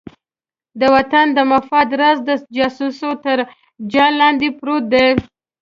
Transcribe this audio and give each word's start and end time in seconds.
د 0.79 0.81
وطن 0.95 1.27
د 1.37 1.39
مفاد 1.51 1.89
راز 1.99 2.17
د 2.27 2.29
جاسوسۍ 2.55 3.11
تر 3.23 3.37
جال 3.93 4.13
لاندې 4.21 4.47
پروت 4.59 4.83
دی. 4.93 5.07